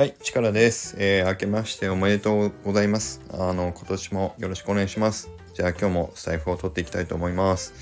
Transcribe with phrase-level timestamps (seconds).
[0.00, 0.96] はい、力です。
[0.98, 3.20] えー、明けましておめでとうございます。
[3.34, 5.28] あの、今年もよろしくお願いします。
[5.52, 7.74] じゃあ今日もスタイフを取っていきたいと思います。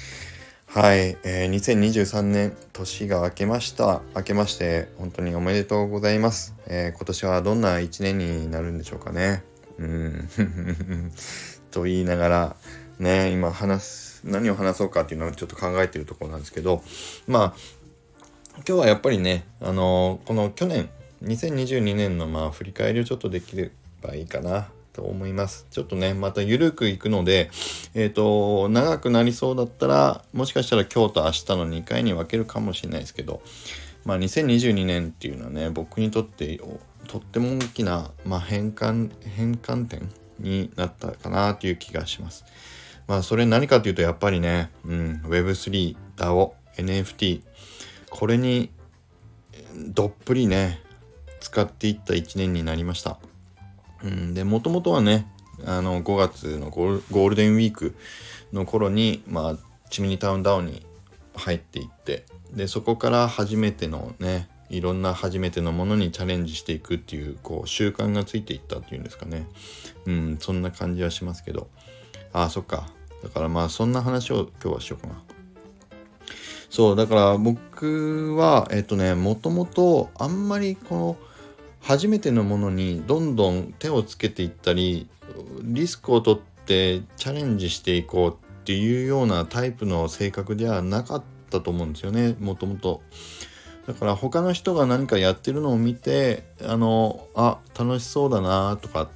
[0.66, 4.02] はい、えー、2023年、年が明けました。
[4.16, 6.56] 明けまして、本当におめでとうございます。
[6.66, 9.44] えー、今年はどんな一年になるんでしょうかね。
[9.78, 10.28] うん。
[11.70, 12.56] と言いながら、
[12.98, 16.82] ね、今話す、何を話そうかっていうのをちょっと考えてるところなんですけど、
[17.28, 17.60] まあ、
[18.66, 20.90] 今日はやっぱりね、あのー、この去年、
[21.22, 23.70] 2022年のまあ振り返りをちょっとできれ
[24.02, 25.66] ばいいかなと思います。
[25.70, 27.50] ちょっとね、また緩くいくので、
[27.94, 33.42] えっ、ー、と、長くなりそうだったら、もしかしたら今日と明日の2回に分けるかもしれないですけど、
[34.04, 36.60] まあ2022年っていうのはね、僕にとって
[37.06, 42.44] とっても大きな、まあ、変換、変換点になったかなという気がします。
[43.06, 47.42] まあそれ何かというとやっぱりね、うん、Web3、DAO、NFT、
[48.10, 48.70] これに
[49.74, 50.82] どっぷりね、
[51.48, 53.18] 使っていった1年になりました。
[54.04, 55.26] うん、で、もともとはね、
[55.64, 57.96] あの、5月のゴールデンウィーク
[58.52, 59.56] の頃に、まあ、
[59.88, 60.86] チミニタウンダウンに
[61.34, 69.46] 入っていって、で、そこから初めてのね、いろんな初めてのものにチャレンジしていくっていう、こう、習慣がついていったっていうんですかね。
[70.04, 71.68] うん、そんな感じはしますけど。
[72.34, 72.90] ああ、そっか。
[73.22, 75.22] だからまあ、そんな話を今日はしようかな。
[76.68, 81.16] そう、だから僕は、えっとね、もともとあんまりこの、
[81.80, 85.08] 初めてのものにどんどん手をつけていったり
[85.62, 93.02] リスクを取ってチャレンジしていこうっていうようなタイプの性格ではなかったと思うんですよねもともと。
[93.86, 99.08] だから他の人が何かやってるのを見てあのあ楽しそうだなとかっ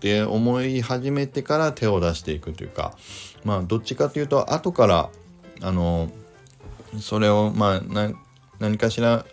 [0.00, 2.96] て思い始めてから手を出していくというか
[3.44, 5.10] まあどっちかというと後から
[5.60, 6.10] あの
[6.98, 7.82] それをまあ
[8.58, 9.24] 何かしら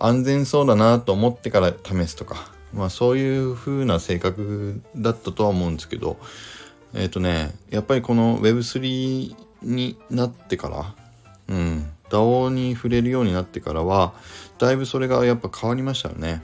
[0.00, 6.18] 安全そうだなと思ってから試すとか、まあそういう風な性格だったとは思うんですけど、
[6.94, 10.94] えっ、ー、とね、やっぱりこの Web3 になってから、
[11.48, 14.14] うん、DAO に触れるようになってからは、
[14.58, 16.42] だいぶそれがやっぱ変わりましたよね。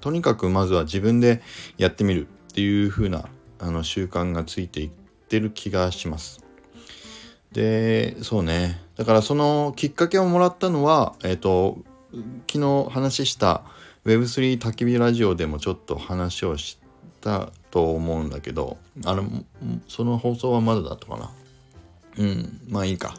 [0.00, 1.42] とにかくまずは自分で
[1.78, 4.90] やってみるっていう風なあの習慣がついていっ
[5.28, 6.44] てる気がします。
[7.52, 8.80] で、そうね。
[8.96, 11.78] だからそのきっかけをもらったのは、えっ、ー、と、
[12.50, 13.62] 昨日話した
[14.04, 16.78] Web3 焚き火ラジオでもちょっと話をし
[17.20, 19.22] たと思うんだけどあれ
[19.88, 21.30] その放送はまだだったかな。
[22.16, 23.14] うんまあいいか。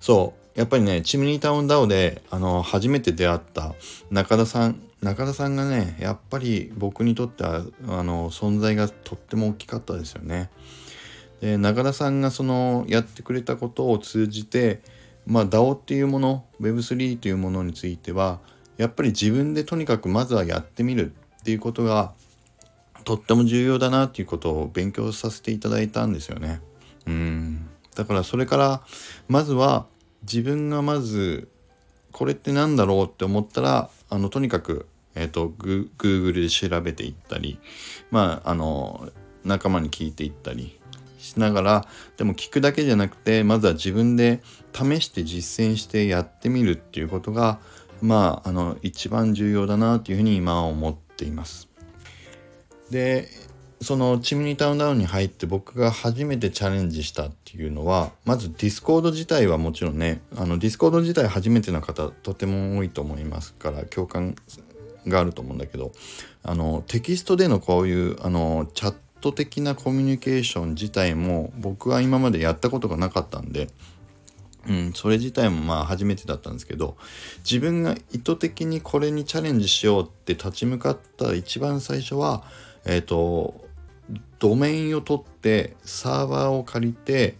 [0.00, 3.74] そうやっぱりねチムニータウンダウであの初めて出会った
[4.10, 10.50] 中田さん中田さんがねやっぱり僕にとってはあの存在がとっても大きかったですよね。
[11.40, 14.82] で中田さんがそのやってくれたことを通じて
[15.28, 18.40] まあ DAO っていうもの Web3 というものについては
[18.78, 22.14] やっぱり自分でとにかくまずはやってみるっていうことが
[23.04, 26.60] とっても重要だなっていうことを勉強させていただいたんですよね。
[27.06, 28.82] うんだからそれから
[29.28, 29.86] まずは
[30.22, 31.48] 自分がまず
[32.12, 37.58] これって何だろうって思ったらあのとにかく、えーと、グ Google で調べていったり
[38.10, 39.10] まああの
[39.44, 40.80] 仲間に聞いていったり
[41.18, 44.40] しながらでも聞くだけじゃなくてまずは自分で
[44.72, 47.58] 試して実践してやってみるっていうことが
[48.00, 51.68] まああの一番重要だなというふうに今は思っています。
[52.90, 53.28] で
[53.80, 64.34] そのチムニータウン DAO に入って僕が初めてチャレンジしたっていうのはまずディスコード自体はもちろんねあのディスコード自体初めての方とても多いと思いますから共感
[65.06, 65.92] があると思うんだけど
[66.42, 68.98] あのテキストでのこういうあのチャット
[69.32, 73.68] 的なコミュニケーション自体も僕は今までやったことがなかったんで、
[74.68, 76.96] うん、それ自体もまあ初めてだったんですけど
[77.38, 82.44] 自分が意図的にこれにチャレンジしようって立ち向かった一番最初は
[82.84, 83.66] えっ、ー、と
[84.38, 87.36] ドメインを取ってサーバーを借りて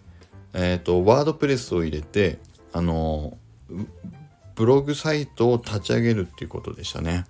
[0.53, 2.39] えっ、ー、とワードプレスを入れて
[2.73, 3.37] あの
[4.55, 7.25] ブログサイトを立ち上げるっていうことでしたね。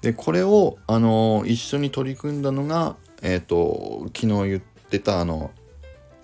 [0.00, 5.50] でこれをあの一緒に取り組んだのがえっ、ー、と昨日言ってたあの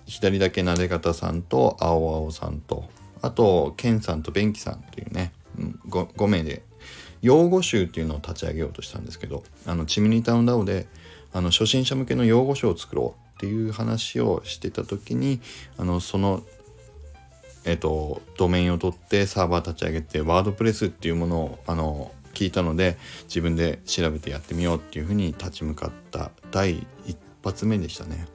[0.07, 2.85] 左だけなで方さんと青青さんと
[3.23, 5.33] あとケンさんとベンキさんというね
[5.89, 6.63] 5, 5名で
[7.23, 10.87] 用語集っていうのを立ち上げようとしたんですけどあのチミニタウンダウで
[11.33, 15.41] あの初心者向けの用語書を作ろうっていう話をしてた時に
[15.79, 16.43] あのその
[17.67, 28.27] えっ、とドメインを取ってサーバー立ち上げてワードプレスっていうものをあの聞いたので自分で調べてやってみようっていうふうに立ち向かった第一発目でしたね。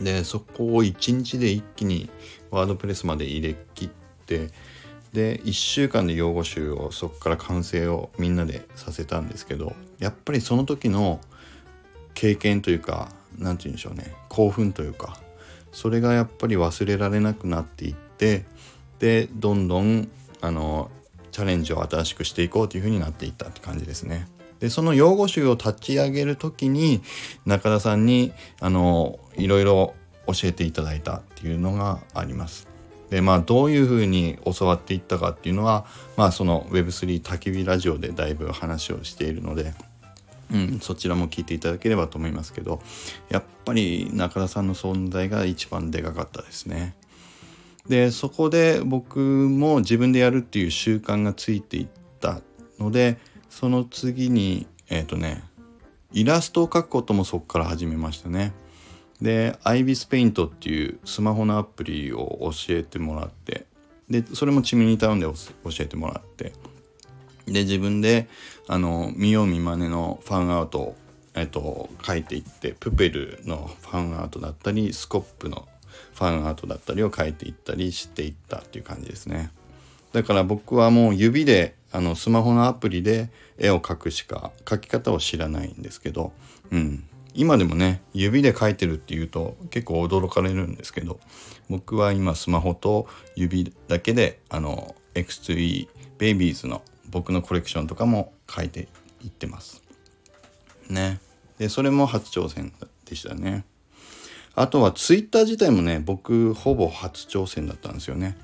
[0.00, 2.10] でそこを1日で一気に
[2.50, 3.88] ワードプレスまで入れ切っ
[4.26, 4.48] て
[5.12, 11.20] で1週間で用語集をそこから完成をみんなでさせたんですけどやっぱりその時の
[12.14, 15.18] 経験というか何て言うんでしょうね興奮というか
[15.72, 18.44] それがやっぱり忘れられなくなっていって
[18.98, 20.08] でどんどん
[20.40, 20.90] あの
[21.32, 24.28] チャレンジを新しくしていこうというふうになっていったって感じですね。
[24.60, 27.02] でその用語集を立ち上げる時に
[27.46, 29.94] 中田さんにあのいろいろ
[30.28, 32.68] 教えていただいたっていうのがあります。
[33.10, 35.84] でまあどういうふうに教わっていったかっていうのは
[36.16, 39.74] まあその Web3 焚き火ラジオでだいぶ話をしているので、
[40.52, 42.80] うん、そちらも聞いていただければと思いますけど
[43.28, 46.94] やっぱり中田さんの存在が一番でかかったですね。
[47.88, 51.88] でそこで僕も自分でやるっていう習慣がついていっ
[52.20, 52.40] た
[52.78, 53.18] ので
[53.50, 55.42] その次にえっ、ー、とね
[56.12, 58.52] イラストを描くこともそこから始めましたね。
[59.20, 63.66] で IBIS Paint っていうスマホのアプリを教えてもらって
[64.10, 65.34] でそれもチミニタウンで教
[65.78, 66.52] えてもらって
[67.46, 68.28] で自分で
[68.66, 70.96] あの見よう見まねのファンアウトを、
[71.34, 75.66] えっと、書いていってプペルのファンアウトだったりスコップの
[76.14, 79.50] ファンアートだったりを書いていったりしていったっていう感じですね。
[80.12, 86.32] だから僕はもう指であのスマホのアプリで絵を描くしか描き方を知らないんですけど、
[86.70, 87.04] うん、
[87.34, 91.18] 今でもね指で描いてるっていうと結構驚かれるんですけど
[91.68, 93.06] 僕は今スマホと
[93.36, 95.88] 指だけであの X2E
[96.18, 98.88] ベイビーズの僕のコレクションとかも描いて
[99.22, 99.82] いってます。
[100.88, 101.20] ね。
[101.58, 102.72] でそれも初挑戦
[103.04, 103.64] でしたね。
[104.54, 108.36] あとはツイッター自体もね僕ほぼ初挑戦だったんですよね。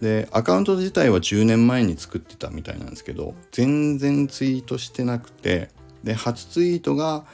[0.00, 5.70] でアカウント自体は10年前に作ってたみたいなんですけど全然ツイートしてなくて
[6.02, 7.24] で初ツイートが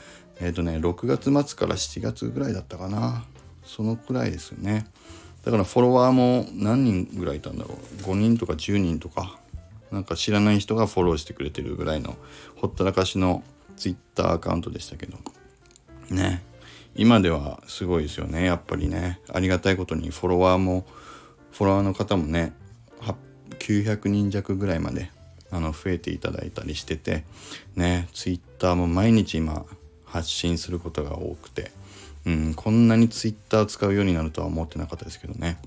[0.41, 3.25] えっ、ー、とね6月末から7月ぐらいだったかな。
[3.65, 4.87] そのくらいですよね。
[5.45, 8.03] だからフォロワーも何人ぐらいいたんだろう。
[8.03, 9.39] 5人とか10人とか。
[9.91, 12.17] なんか知らない人がフォローしてくれてるぐらいの
[12.55, 13.43] ほったらかしの
[13.77, 15.19] ツイッターアカウントでしたけど。
[16.11, 16.43] ね。
[16.95, 18.45] 今ではすごいですよね。
[18.45, 19.21] やっぱりね。
[19.33, 20.87] ありがたいことにフォロワーも
[21.53, 22.53] フォロワーの方もね
[23.59, 25.11] 900人弱ぐらいまで
[25.51, 27.25] あの増えていただいたりしてて
[27.77, 29.65] ねツイッターも毎日今
[30.05, 31.71] 発信することが多くて、
[32.27, 35.59] うん、こんなにツイッター使うようになるとは思ってなかったですけどね。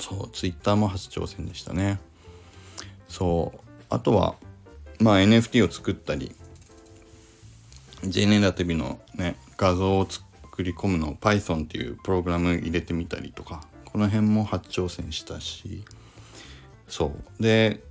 [0.00, 2.00] そうツイッターも初挑戦でしたね。
[3.08, 3.60] そう
[3.90, 4.34] あとは
[4.98, 6.34] まあ NFT を作ったり
[8.02, 10.06] ジェネラティブのね画像を
[10.54, 15.82] 作り込むのを Python っていうプログラム入れてみたりとかこの辺も初挑戦したし
[16.86, 17.42] そう。
[17.42, 17.82] で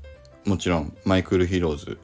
[0.46, 1.98] もちろんマイクルヒローズ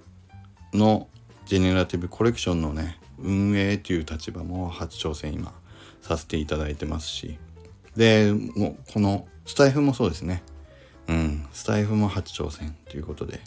[0.73, 1.07] の
[1.45, 5.53] ジェネラティブコレクションのね運営という立場も初挑戦今
[6.01, 7.37] させていただいてますし。
[7.95, 10.43] でもうこのスタイフもそうですね。
[11.07, 13.39] うんスタイフも初挑戦ということで。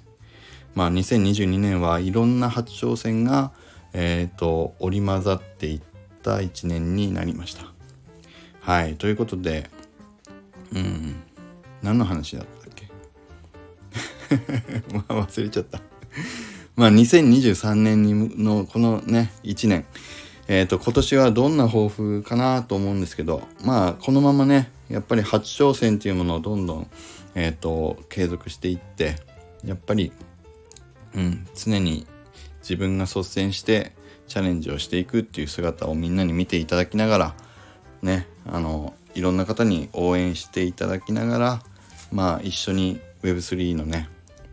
[0.74, 3.52] まあ2022年はいろんな初挑戦が
[3.92, 5.80] えっ、ー、と織り交ざっていっ
[6.22, 7.66] た1年になりました。
[8.60, 9.68] はいということで
[10.72, 11.22] うん
[11.82, 12.88] 何の話だったっけ？
[14.94, 15.80] まあ忘れちゃった。
[16.76, 19.84] まあ2023年のこのね1年。
[20.48, 26.90] えっ、ー、と今年はどんな抱負かなと思うんですけどまあこのままねやっぱり初挑戦っていうものをどんどん
[27.34, 29.16] えっ、ー、と継続していって
[29.64, 30.12] やっぱり
[31.14, 32.06] うん常に
[32.60, 33.92] 自分が率先して
[34.32, 37.34] チャレンジをしていくっていう姿をみんなに見ていただきながら
[38.00, 41.62] ねあのいろんな方に応援していただきながら
[42.10, 44.08] まあ一緒に Web3 のね、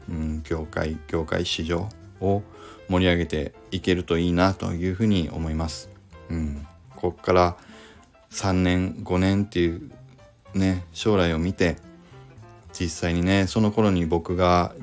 [0.09, 1.87] うん、業界業界市場
[2.19, 2.43] を
[2.89, 5.89] 盛り上げていけるといいなというふうに思います。
[6.29, 6.67] うん、
[6.97, 7.55] こっから
[8.31, 9.89] 3年5年っていう
[10.55, 11.77] ね将来を見て
[12.73, 14.75] 実際にねその頃に僕が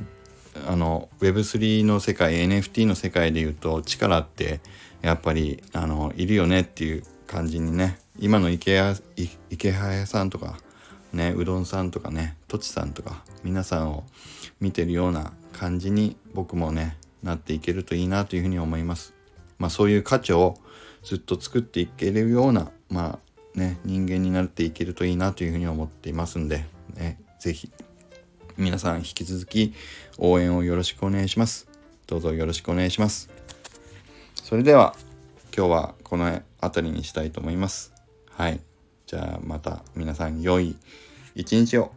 [0.67, 4.61] あの Web3 の世界 NFT の世界で言うと力って
[5.03, 8.97] やっぱりあのいるよねっていう感じにね今の池谷
[9.51, 10.59] 池早さんとか
[11.13, 14.05] ねうどんさんとかねとちさんとか皆さんを
[14.61, 19.15] 見てるような感じに僕もねなっていけるといいなというふうに思います。
[19.59, 20.57] まあそういう価値を
[21.03, 23.19] ずっと作っていけるようなま
[23.55, 27.71] あね人間になっていけるといいなというふうに思っていますんで、ね、是非
[28.59, 29.75] 皆さん引き続き
[30.17, 31.69] 応援をよろしくお願いします。
[32.07, 33.29] どうぞよろしくお願いします。
[34.35, 34.97] それでは
[35.55, 37.93] 今日はこの辺りにしたいと思います。
[38.31, 38.61] はい。
[39.07, 40.77] じゃあまた皆さん良い
[41.35, 41.93] 一日を